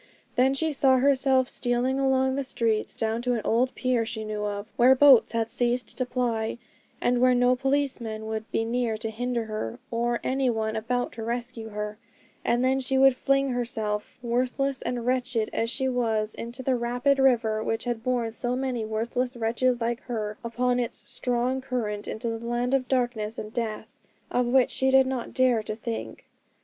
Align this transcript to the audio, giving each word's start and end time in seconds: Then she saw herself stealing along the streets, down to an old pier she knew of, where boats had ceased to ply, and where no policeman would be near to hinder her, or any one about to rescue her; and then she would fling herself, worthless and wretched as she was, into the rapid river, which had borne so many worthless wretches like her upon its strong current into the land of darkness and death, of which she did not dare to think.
Then 0.35 0.55
she 0.55 0.73
saw 0.73 0.97
herself 0.97 1.47
stealing 1.47 1.99
along 1.99 2.33
the 2.33 2.43
streets, 2.43 2.95
down 2.97 3.21
to 3.21 3.33
an 3.35 3.41
old 3.45 3.75
pier 3.75 4.03
she 4.03 4.23
knew 4.25 4.45
of, 4.45 4.65
where 4.75 4.95
boats 4.95 5.33
had 5.33 5.51
ceased 5.51 5.95
to 5.95 6.07
ply, 6.07 6.57
and 6.99 7.21
where 7.21 7.35
no 7.35 7.55
policeman 7.55 8.25
would 8.25 8.51
be 8.51 8.65
near 8.65 8.97
to 8.97 9.11
hinder 9.11 9.45
her, 9.45 9.77
or 9.91 10.19
any 10.23 10.49
one 10.49 10.75
about 10.75 11.11
to 11.11 11.23
rescue 11.23 11.69
her; 11.69 11.99
and 12.43 12.65
then 12.65 12.79
she 12.79 12.97
would 12.97 13.15
fling 13.15 13.49
herself, 13.51 14.17
worthless 14.23 14.81
and 14.81 15.05
wretched 15.05 15.51
as 15.53 15.69
she 15.69 15.87
was, 15.87 16.33
into 16.33 16.63
the 16.63 16.75
rapid 16.75 17.19
river, 17.19 17.61
which 17.61 17.83
had 17.83 18.01
borne 18.03 18.31
so 18.31 18.55
many 18.55 18.83
worthless 18.83 19.37
wretches 19.37 19.79
like 19.81 20.01
her 20.05 20.35
upon 20.43 20.79
its 20.79 20.97
strong 21.07 21.61
current 21.61 22.07
into 22.07 22.27
the 22.27 22.43
land 22.43 22.73
of 22.73 22.87
darkness 22.87 23.37
and 23.37 23.53
death, 23.53 23.87
of 24.31 24.47
which 24.47 24.71
she 24.71 24.89
did 24.89 25.05
not 25.05 25.31
dare 25.35 25.61
to 25.61 25.75
think. 25.75 26.25